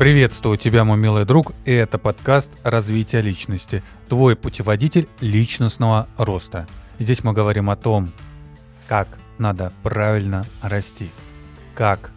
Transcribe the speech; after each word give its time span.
Приветствую 0.00 0.56
тебя, 0.56 0.84
мой 0.84 0.96
милый 0.96 1.26
друг, 1.26 1.52
и 1.66 1.72
это 1.72 1.98
подкаст 1.98 2.48
«Развитие 2.64 3.20
личности», 3.20 3.82
твой 4.08 4.34
путеводитель 4.34 5.06
личностного 5.20 6.08
роста. 6.16 6.66
Здесь 6.98 7.22
мы 7.22 7.34
говорим 7.34 7.68
о 7.68 7.76
том, 7.76 8.10
как 8.88 9.18
надо 9.36 9.74
правильно 9.82 10.46
расти, 10.62 11.10
как 11.74 12.12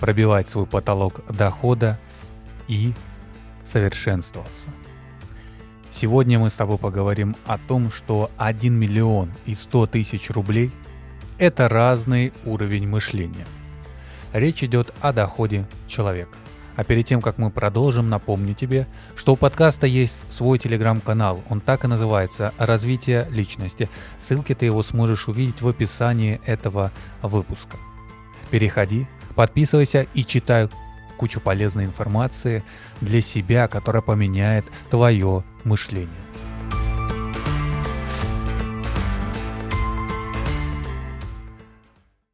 пробивать 0.00 0.48
свой 0.48 0.64
потолок 0.64 1.20
дохода 1.28 2.00
и 2.66 2.94
совершенствоваться. 3.62 4.70
Сегодня 5.92 6.38
мы 6.38 6.48
с 6.48 6.54
тобой 6.54 6.78
поговорим 6.78 7.36
о 7.44 7.58
том, 7.58 7.90
что 7.90 8.30
1 8.38 8.72
миллион 8.72 9.30
и 9.44 9.54
100 9.54 9.88
тысяч 9.88 10.30
рублей– 10.30 10.72
это 11.38 11.68
разный 11.68 12.32
уровень 12.46 12.88
мышления. 12.88 13.46
Речь 14.32 14.64
идет 14.64 14.94
о 15.02 15.12
доходе 15.12 15.66
человека. 15.86 16.38
А 16.78 16.84
перед 16.84 17.06
тем, 17.06 17.20
как 17.20 17.38
мы 17.38 17.50
продолжим, 17.50 18.08
напомню 18.08 18.54
тебе, 18.54 18.86
что 19.16 19.32
у 19.32 19.36
подкаста 19.36 19.88
есть 19.88 20.20
свой 20.30 20.60
телеграм-канал. 20.60 21.42
Он 21.48 21.60
так 21.60 21.84
и 21.84 21.88
называется 21.88 22.54
«Развитие 22.56 23.26
личности». 23.30 23.90
Ссылки 24.22 24.54
ты 24.54 24.66
его 24.66 24.84
сможешь 24.84 25.26
увидеть 25.26 25.60
в 25.60 25.66
описании 25.66 26.40
этого 26.46 26.92
выпуска. 27.20 27.78
Переходи, 28.50 29.08
подписывайся 29.34 30.06
и 30.14 30.24
читай 30.24 30.68
кучу 31.16 31.40
полезной 31.40 31.84
информации 31.84 32.62
для 33.00 33.22
себя, 33.22 33.66
которая 33.66 34.00
поменяет 34.00 34.64
твое 34.88 35.42
мышление. 35.64 36.27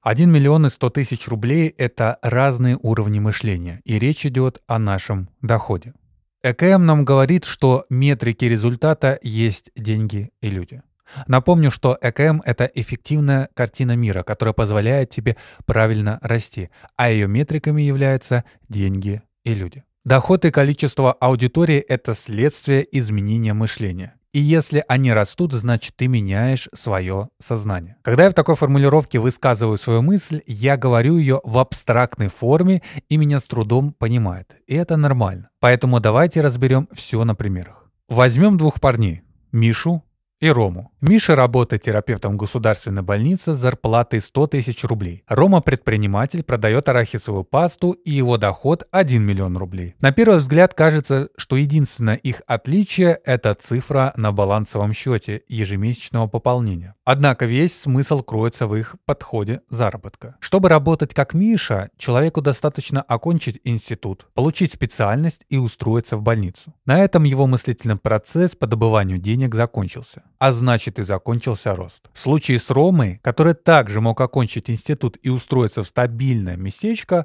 1 0.05 0.31
миллион 0.31 0.67
и 0.67 0.69
100 0.69 0.91
тысяч 0.91 1.29
рублей– 1.29 1.69
это 1.79 2.19
разные 2.21 2.79
уровни 2.83 3.21
мышления, 3.21 3.81
и 3.85 3.99
речь 3.99 4.27
идет 4.27 4.61
о 4.67 4.79
нашем 4.79 5.31
доходе. 5.41 5.95
ЭКМ 6.43 6.85
нам 6.85 7.07
говорит, 7.07 7.47
что 7.47 7.87
метрики 7.89 8.45
результата 8.45 9.19
есть 9.23 9.71
деньги 9.75 10.31
и 10.43 10.51
люди. 10.51 10.83
Напомню, 11.27 11.71
что 11.71 11.97
ЭКМ– 11.99 12.43
это 12.45 12.67
эффективная 12.67 13.49
картина 13.55 13.97
мира, 13.97 14.23
которая 14.23 14.53
позволяет 14.53 15.09
тебе 15.09 15.39
правильно 15.65 16.19
расти, 16.21 16.69
а 16.97 17.09
ее 17.11 17.27
метриками 17.27 17.81
являются 17.81 18.45
деньги 18.69 19.23
и 19.43 19.55
люди. 19.55 19.85
Доход 20.05 20.45
и 20.45 20.51
количество 20.51 21.15
аудитории– 21.15 21.79
это 21.89 22.13
следствие 22.13 22.87
изменения 22.93 23.55
мышления. 23.55 24.17
И 24.35 24.41
если 24.41 24.83
они 24.89 25.13
растут, 25.13 25.53
значит 25.53 25.95
ты 25.95 26.09
меняешь 26.09 26.69
свое 26.75 27.29
сознание. 27.41 27.97
Когда 28.03 28.25
я 28.25 28.31
в 28.31 28.35
такой 28.35 28.57
формулировке 28.57 29.21
высказываю 29.21 29.79
свою 29.79 30.03
мысль, 30.03 30.43
я 30.45 30.77
говорю 30.77 31.19
ее 31.19 31.41
в 31.45 31.57
абстрактной 31.57 32.27
форме 32.27 32.83
и 33.09 33.17
меня 33.17 33.39
с 33.39 33.45
трудом 33.45 33.93
понимает. 33.93 34.57
И 34.67 34.75
это 34.75 34.97
нормально. 34.97 35.51
Поэтому 35.61 36.01
давайте 36.01 36.41
разберем 36.41 36.89
все 36.93 37.23
на 37.23 37.37
примерах. 37.37 37.89
Возьмем 38.09 38.59
двух 38.59 38.81
парней. 38.81 39.23
Мишу 39.53 40.03
и 40.41 40.51
Рому. 40.51 40.93
Миша 41.01 41.37
работает 41.37 41.83
терапевтом 41.83 42.35
в 42.35 42.37
государственной 42.37 43.03
больнице 43.03 43.55
с 43.55 43.59
зарплатой 43.59 44.21
100 44.21 44.47
тысяч 44.49 44.85
рублей. 44.85 45.23
Рома 45.29 45.61
предприниматель, 45.61 46.43
продает 46.43 46.89
арахисовую 46.89 47.45
пасту 47.45 47.93
и 47.93 48.11
его 48.11 48.37
доход 48.37 48.87
1 48.91 49.23
миллион 49.23 49.57
рублей. 49.57 49.95
На 50.01 50.13
первый 50.13 50.39
взгляд 50.39 50.75
кажется, 50.75 51.29
что 51.37 51.57
единственное 51.57 52.17
их 52.17 52.43
отличие– 52.47 53.21
это 53.25 53.55
цифра 53.55 54.13
на 54.17 54.33
балансовом 54.33 54.93
счете 54.93 55.43
ежемесячного 55.49 56.27
пополнения. 56.27 56.95
Однако 57.05 57.47
весь 57.47 57.81
смысл 57.81 58.23
кроется 58.23 58.67
в 58.67 58.75
их 58.77 58.97
подходе 59.07 59.61
заработка. 59.71 60.37
Чтобы 60.41 60.69
работать 60.69 61.15
как 61.15 61.35
Миша, 61.35 61.91
человеку 61.97 62.41
достаточно 62.43 63.01
окончить 63.03 63.61
институт, 63.65 64.27
получить 64.35 64.73
специальность 64.73 65.45
и 65.49 65.59
устроиться 65.59 66.17
в 66.17 66.23
больницу. 66.23 66.75
На 66.87 66.99
этом 66.99 67.25
его 67.25 67.47
мыслительный 67.47 67.97
процесс 67.97 68.57
по 68.57 68.67
добыванию 68.67 69.19
денег 69.19 69.55
закончился 69.55 70.23
а 70.45 70.53
значит 70.53 70.99
и 70.99 71.03
закончился 71.05 71.75
рост. 71.75 72.11
В 72.13 72.19
случае 72.19 72.59
с 72.59 72.69
Ромой, 72.69 73.19
который 73.23 73.55
также 73.55 74.03
мог 74.03 74.21
окончить 74.21 74.69
институт 74.69 75.17
и 75.23 75.31
устроиться 75.31 75.83
в 75.83 75.87
стабильное 75.87 76.59
местечко, 76.59 77.25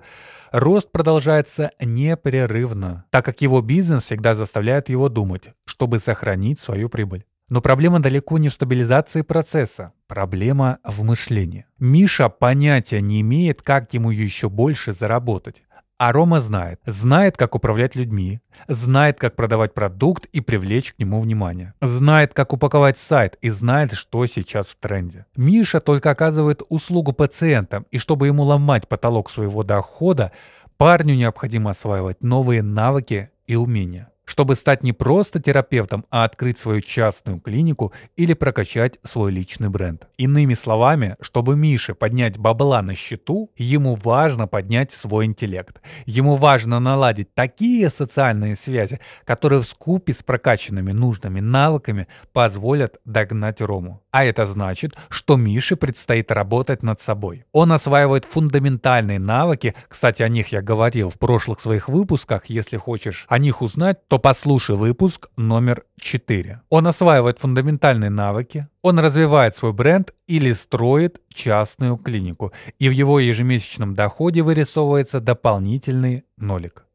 рост 0.53 0.89
продолжается 0.89 1.71
непрерывно, 1.81 3.03
так 3.09 3.25
как 3.25 3.41
его 3.41 3.61
бизнес 3.61 4.05
всегда 4.05 4.35
заставляет 4.35 4.87
его 4.87 5.09
думать, 5.09 5.49
чтобы 5.65 5.99
сохранить 5.99 6.61
свою 6.61 6.87
прибыль. 6.87 7.25
Но 7.49 7.59
проблема 7.59 7.99
далеко 7.99 8.37
не 8.37 8.47
в 8.47 8.53
стабилизации 8.53 9.23
процесса. 9.23 9.91
Проблема 10.07 10.77
в 10.85 11.03
мышлении. 11.03 11.65
Миша 11.77 12.29
понятия 12.29 13.01
не 13.01 13.19
имеет, 13.19 13.61
как 13.61 13.93
ему 13.93 14.11
еще 14.11 14.47
больше 14.47 14.93
заработать. 14.93 15.63
А 15.99 16.13
Рома 16.13 16.39
знает. 16.39 16.79
Знает, 16.85 17.35
как 17.35 17.55
управлять 17.55 17.97
людьми. 17.97 18.39
Знает, 18.69 19.19
как 19.19 19.35
продавать 19.35 19.73
продукт 19.73 20.27
и 20.31 20.39
привлечь 20.39 20.93
к 20.93 20.99
нему 20.99 21.19
внимание. 21.19 21.73
Знает, 21.81 22.33
как 22.33 22.53
упаковать 22.53 22.97
сайт 22.97 23.37
и 23.41 23.49
знает, 23.49 23.91
что 23.91 24.25
сейчас 24.25 24.67
в 24.67 24.77
тренде. 24.77 25.25
Миша 25.35 25.81
только 25.81 26.11
оказывает 26.11 26.61
услугу 26.69 27.11
пациентам, 27.11 27.85
и 27.91 27.97
чтобы 27.97 28.27
ему 28.27 28.43
ломать 28.43 28.87
потолок 28.87 29.29
своего 29.29 29.63
дохода, 29.63 30.31
парню 30.77 31.15
необходимо 31.15 31.71
осваивать 31.71 32.23
новые 32.23 32.63
навыки 32.63 33.29
и 33.45 33.57
умения 33.57 34.08
чтобы 34.29 34.55
стать 34.55 34.83
не 34.83 34.93
просто 34.93 35.41
терапевтом, 35.41 36.05
а 36.11 36.23
открыть 36.23 36.59
свою 36.59 36.81
частную 36.81 37.39
клинику 37.39 37.91
или 38.15 38.35
прокачать 38.35 38.99
свой 39.03 39.31
личный 39.31 39.69
бренд. 39.69 40.07
Иными 40.17 40.53
словами, 40.53 41.15
чтобы 41.19 41.55
Мише 41.55 41.95
поднять 41.95 42.37
бабла 42.37 42.83
на 42.83 42.93
счету, 42.93 43.49
ему 43.57 43.95
важно 43.95 44.47
поднять 44.47 44.91
свой 44.93 45.25
интеллект. 45.25 45.81
Ему 46.05 46.35
важно 46.35 46.79
наладить 46.79 47.33
такие 47.33 47.89
социальные 47.89 48.55
связи, 48.55 48.99
которые 49.25 49.61
в 49.61 49.65
скупе 49.65 50.13
с 50.13 50.21
прокачанными 50.21 50.91
нужными 50.91 51.39
навыками 51.39 52.07
позволят 52.31 52.99
догнать 53.05 53.61
Рому. 53.61 54.03
А 54.11 54.23
это 54.25 54.45
значит, 54.45 54.95
что 55.09 55.37
Мише 55.37 55.75
предстоит 55.75 56.31
работать 56.31 56.83
над 56.83 57.01
собой. 57.01 57.45
Он 57.51 57.71
осваивает 57.71 58.25
фундаментальные 58.25 59.17
навыки, 59.17 59.73
кстати, 59.87 60.21
о 60.21 60.29
них 60.29 60.49
я 60.49 60.61
говорил 60.61 61.09
в 61.09 61.17
прошлых 61.17 61.59
своих 61.59 61.89
выпусках, 61.89 62.45
если 62.45 62.77
хочешь 62.77 63.25
о 63.27 63.39
них 63.39 63.63
узнать, 63.63 64.07
то 64.07 64.18
послушай 64.19 64.75
выпуск 64.75 65.29
номер 65.35 65.83
4. 65.99 66.61
Он 66.69 66.87
осваивает 66.87 67.39
фундаментальные 67.39 68.09
навыки, 68.09 68.67
он 68.81 68.99
развивает 68.99 69.55
свой 69.55 69.73
бренд 69.73 70.13
или 70.27 70.53
строит 70.53 71.21
частную 71.33 71.97
клинику, 71.97 72.53
и 72.77 72.89
в 72.89 72.91
его 72.91 73.19
ежемесячном 73.19 73.95
доходе 73.95 74.41
вырисовывается 74.41 75.19
дополнительный 75.19 76.23
нолик. 76.37 76.85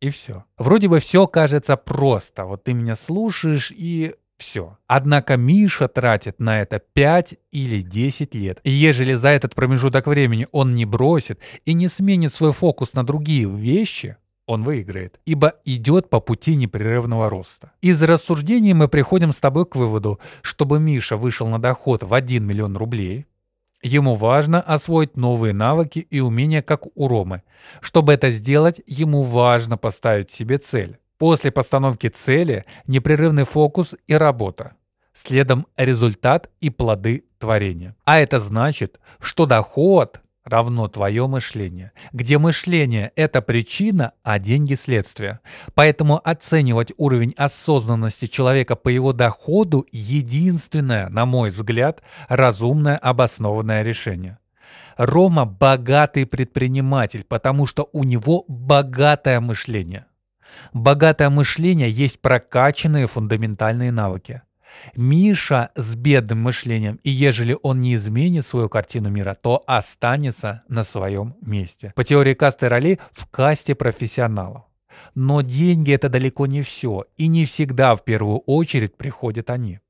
И 0.00 0.10
все. 0.10 0.44
Вроде 0.58 0.88
бы 0.88 1.00
все 1.00 1.26
кажется 1.26 1.76
просто. 1.76 2.44
Вот 2.44 2.64
ты 2.64 2.74
меня 2.74 2.94
слушаешь 2.94 3.72
и 3.74 4.14
все. 4.36 4.76
Однако 4.86 5.36
Миша 5.36 5.88
тратит 5.88 6.40
на 6.40 6.60
это 6.60 6.78
5 6.78 7.36
или 7.52 7.80
10 7.80 8.34
лет. 8.34 8.60
И 8.64 8.70
ежели 8.70 9.14
за 9.14 9.28
этот 9.28 9.54
промежуток 9.54 10.06
времени 10.06 10.46
он 10.52 10.74
не 10.74 10.84
бросит 10.84 11.40
и 11.64 11.72
не 11.72 11.88
сменит 11.88 12.34
свой 12.34 12.52
фокус 12.52 12.94
на 12.94 13.04
другие 13.04 13.48
вещи, 13.48 14.16
он 14.46 14.64
выиграет, 14.64 15.20
ибо 15.24 15.54
идет 15.64 16.10
по 16.10 16.20
пути 16.20 16.56
непрерывного 16.56 17.30
роста. 17.30 17.72
Из 17.80 18.02
рассуждений 18.02 18.74
мы 18.74 18.88
приходим 18.88 19.32
с 19.32 19.38
тобой 19.38 19.66
к 19.66 19.76
выводу, 19.76 20.20
чтобы 20.42 20.80
Миша 20.80 21.16
вышел 21.16 21.46
на 21.48 21.58
доход 21.58 22.02
в 22.02 22.12
1 22.12 22.44
миллион 22.44 22.76
рублей, 22.76 23.26
ему 23.84 24.14
важно 24.14 24.60
освоить 24.60 25.16
новые 25.16 25.52
навыки 25.52 26.06
и 26.10 26.20
умения, 26.20 26.62
как 26.62 26.86
у 26.94 27.08
Ромы. 27.08 27.42
Чтобы 27.80 28.14
это 28.14 28.30
сделать, 28.30 28.80
ему 28.86 29.22
важно 29.22 29.76
поставить 29.76 30.30
себе 30.30 30.58
цель. 30.58 30.98
После 31.18 31.52
постановки 31.52 32.08
цели 32.08 32.64
непрерывный 32.86 33.44
фокус 33.44 33.94
и 34.06 34.14
работа. 34.14 34.72
Следом 35.12 35.66
результат 35.76 36.50
и 36.60 36.70
плоды 36.70 37.24
творения. 37.38 37.94
А 38.04 38.18
это 38.18 38.40
значит, 38.40 38.98
что 39.20 39.46
доход 39.46 40.20
равно 40.44 40.88
твое 40.88 41.26
мышление, 41.26 41.92
где 42.12 42.38
мышление– 42.38 43.12
это 43.16 43.42
причина, 43.42 44.12
а 44.22 44.38
деньги– 44.38 44.74
следствие. 44.76 45.40
Поэтому 45.74 46.20
оценивать 46.22 46.92
уровень 46.96 47.34
осознанности 47.36 48.26
человека 48.26 48.76
по 48.76 48.88
его 48.88 49.12
доходу– 49.12 49.86
единственное, 49.92 51.08
на 51.08 51.26
мой 51.26 51.50
взгляд, 51.50 52.02
разумное 52.28 52.96
обоснованное 52.96 53.82
решение. 53.82 54.38
Рома– 54.96 55.44
богатый 55.46 56.26
предприниматель, 56.26 57.24
потому 57.24 57.66
что 57.66 57.88
у 57.92 58.04
него 58.04 58.44
богатое 58.48 59.40
мышление. 59.40 60.06
Богатое 60.72 61.30
мышление 61.30 61.90
есть 61.90 62.20
прокачанные 62.20 63.06
фундаментальные 63.06 63.90
навыки– 63.90 64.42
Миша 64.96 65.70
с 65.74 65.94
бедным 65.96 66.42
мышлением, 66.42 67.00
и 67.04 67.10
ежели 67.10 67.56
он 67.62 67.80
не 67.80 67.94
изменит 67.94 68.46
свою 68.46 68.68
картину 68.68 69.10
мира, 69.10 69.36
то 69.40 69.62
останется 69.66 70.62
на 70.68 70.84
своем 70.84 71.36
месте. 71.40 71.92
По 71.96 72.04
теории 72.04 72.34
касты 72.34 72.68
ролей 72.68 73.00
в 73.12 73.26
касте 73.26 73.74
профессионалов. 73.74 74.64
Но 75.14 75.40
деньги 75.40 75.92
это 75.92 76.08
далеко 76.08 76.46
не 76.46 76.62
все, 76.62 77.04
и 77.16 77.26
не 77.26 77.44
всегда 77.44 77.94
в 77.94 78.04
первую 78.04 78.38
очередь 78.38 78.96
приходят 78.96 79.50
они. 79.50 79.80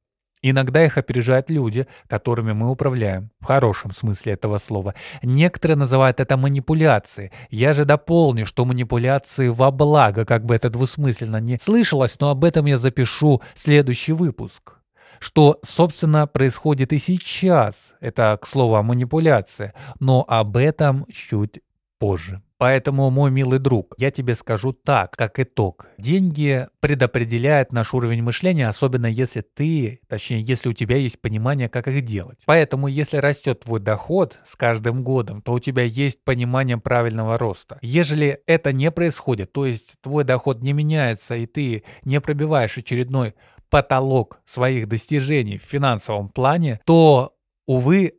Иногда 0.47 0.85
их 0.85 0.99
опережают 0.99 1.49
люди, 1.49 1.87
которыми 2.07 2.53
мы 2.53 2.71
управляем, 2.71 3.31
в 3.41 3.47
хорошем 3.47 3.93
смысле 3.93 4.35
этого 4.35 4.59
слова. 4.59 4.95
Некоторые 5.23 5.79
называют 5.79 6.21
это 6.21 6.37
манипуляцией. 6.37 7.33
Я 7.49 7.73
же 7.73 7.87
дополню, 7.87 8.45
что 8.45 8.67
манипуляции 8.67 9.49
во 9.49 9.71
благо, 9.71 10.27
как 10.27 10.45
бы 10.45 10.55
это 10.55 10.69
двусмысленно 10.69 11.39
не 11.39 11.59
слышалось, 11.59 12.21
но 12.21 12.29
об 12.29 12.45
этом 12.45 12.67
я 12.67 12.77
запишу 12.77 13.41
следующий 13.55 14.13
выпуск 14.13 14.75
что, 15.21 15.59
собственно, 15.65 16.27
происходит 16.27 16.93
и 16.93 16.99
сейчас. 16.99 17.95
Это, 18.01 18.39
к 18.41 18.47
слову, 18.47 18.83
манипуляция. 18.83 19.73
Но 19.99 20.23
об 20.29 20.57
этом 20.59 21.07
чуть 21.11 21.61
позже. 22.05 22.43
Поэтому, 22.59 23.09
мой 23.09 23.31
милый 23.31 23.59
друг, 23.59 23.95
я 23.97 24.11
тебе 24.11 24.35
скажу 24.35 24.75
так, 24.75 25.17
как 25.17 25.41
итог. 25.41 25.89
Деньги 25.97 26.69
предопределяют 26.81 27.73
наш 27.73 27.95
уровень 27.95 28.23
мышления, 28.23 28.69
особенно 28.69 29.07
если 29.07 29.41
ты, 29.41 30.01
точнее, 30.07 30.43
если 30.43 30.69
у 30.69 30.75
тебя 30.75 30.99
есть 30.99 31.19
понимание, 31.23 31.71
как 31.71 31.89
их 31.89 32.05
делать. 32.05 32.41
Поэтому, 32.45 32.89
если 32.89 33.17
растет 33.17 33.61
твой 33.61 33.81
доход 33.81 34.39
с 34.45 34.55
каждым 34.55 35.03
годом, 35.03 35.41
то 35.41 35.55
у 35.55 35.59
тебя 35.61 35.83
есть 35.83 36.23
понимание 36.25 36.77
правильного 36.77 37.39
роста. 37.39 37.79
Ежели 37.81 38.41
это 38.47 38.71
не 38.71 38.91
происходит, 38.91 39.55
то 39.55 39.65
есть 39.65 39.95
твой 40.03 40.25
доход 40.25 40.63
не 40.63 40.75
меняется, 40.75 41.37
и 41.37 41.47
ты 41.47 41.85
не 42.05 42.21
пробиваешь 42.21 42.77
очередной 42.77 43.35
потолок 43.71 44.41
своих 44.45 44.89
достижений 44.89 45.57
в 45.57 45.63
финансовом 45.63 46.29
плане, 46.29 46.81
то, 46.85 47.35
увы, 47.67 48.13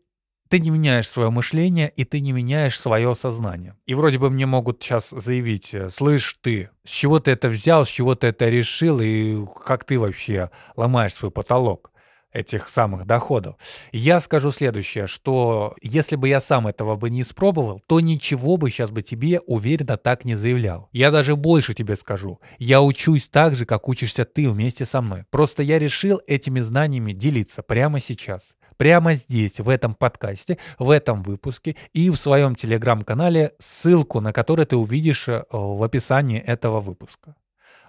ты 0.56 0.60
не 0.62 0.69
меняешь 0.69 1.10
свое 1.10 1.30
мышление, 1.31 1.92
и 1.98 2.06
ты 2.06 2.22
не 2.22 2.31
меняешь 2.31 2.80
свое 2.80 3.13
сознание. 3.13 3.75
И 3.88 3.94
вроде 3.94 4.19
бы 4.19 4.30
мне 4.30 4.46
могут 4.46 4.81
сейчас 4.81 5.10
заявить, 5.10 5.74
э, 5.74 5.90
слышь 5.90 6.38
ты, 6.42 6.69
с 6.86 6.92
чего 6.92 7.19
ты 7.19 7.31
это 7.31 7.50
взял, 7.50 7.84
с 7.84 7.90
чего 7.90 8.16
ты 8.16 8.28
это 8.28 8.48
решил, 8.48 9.02
и 9.02 9.46
как 9.66 9.84
ты 9.84 10.00
вообще 10.00 10.52
ломаешь 10.78 11.13
свой 11.13 11.30
потолок 11.30 11.92
этих 12.31 12.69
самых 12.69 13.06
доходов. 13.06 13.57
Я 13.92 14.22
скажу 14.22 14.52
следующее, 14.52 15.07
что 15.07 15.75
если 15.81 16.16
бы 16.16 16.30
я 16.30 16.40
сам 16.40 16.68
этого 16.68 16.96
бы 16.96 17.10
не 17.10 17.24
испробовал, 17.24 17.81
то 17.86 18.00
ничего 18.00 18.56
бы 18.56 18.69
сейчас 18.72 18.92
бы 18.92 19.02
тебе 19.02 19.42
уверенно 19.42 19.98
так 19.98 20.24
не 20.24 20.36
заявлял. 20.36 20.88
Я 20.94 21.12
даже 21.12 21.36
больше 21.36 21.74
тебе 21.74 21.98
скажу. 21.98 22.40
Я 22.60 22.81
учусь 22.81 23.28
так 23.28 23.57
же, 23.57 23.66
как 23.66 23.90
учишься 23.90 24.24
ты 24.24 24.50
вместе 24.50 24.86
со 24.86 25.02
мной. 25.02 25.25
Просто 25.31 25.63
я 25.63 25.80
решил 25.80 26.22
этими 26.28 26.62
знаниями 26.62 27.12
делиться 27.12 27.62
прямо 27.62 28.00
сейчас 28.00 28.56
прямо 28.77 29.13
здесь, 29.13 29.60
в 29.60 29.69
этом 29.69 29.94
подкасте, 29.94 30.57
в 30.80 30.89
этом 30.89 31.22
выпуске 31.22 31.75
и 31.94 32.10
в 32.10 32.16
своем 32.16 32.56
телеграм-канале, 32.56 33.54
ссылку 33.60 34.19
на 34.19 34.33
который 34.33 34.66
ты 34.66 34.75
увидишь 34.75 35.27
э, 35.27 35.44
в 35.51 35.83
описании 35.83 36.39
этого 36.39 36.80
выпуска. 36.80 37.36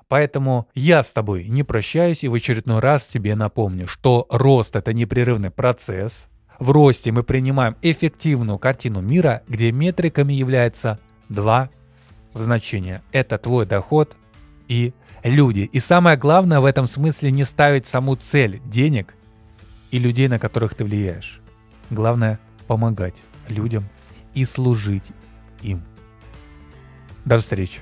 Поэтому 0.08 0.68
я 0.74 1.02
с 1.02 1.12
тобой 1.12 1.48
не 1.48 1.64
прощаюсь 1.64 2.22
и 2.22 2.28
в 2.28 2.34
очередной 2.34 2.78
раз 2.78 3.06
тебе 3.06 3.34
напомню, 3.34 3.88
что 3.88 4.26
рост 4.30 4.76
это 4.76 4.92
непрерывный 4.92 5.50
процесс. 5.50 6.26
В 6.58 6.70
росте 6.70 7.12
мы 7.12 7.22
принимаем 7.22 7.76
эффективную 7.82 8.58
картину 8.58 9.00
мира, 9.00 9.42
где 9.48 9.72
метриками 9.72 10.32
являются 10.32 10.98
два 11.28 11.70
значения. 12.34 13.02
Это 13.12 13.36
твой 13.36 13.66
доход 13.66 14.16
и 14.68 14.94
люди. 15.22 15.68
И 15.72 15.80
самое 15.80 16.16
главное 16.16 16.60
в 16.60 16.64
этом 16.64 16.86
смысле 16.86 17.30
не 17.32 17.44
ставить 17.44 17.86
саму 17.86 18.14
цель 18.16 18.60
денег 18.64 19.14
и 19.90 19.98
людей, 19.98 20.28
на 20.28 20.38
которых 20.38 20.74
ты 20.74 20.84
влияешь. 20.84 21.40
Главное– 21.90 22.38
помогать 22.66 23.22
людям 23.48 23.84
и 24.34 24.44
служить 24.44 25.12
им. 25.62 25.82
До 27.24 27.38
встречи. 27.38 27.80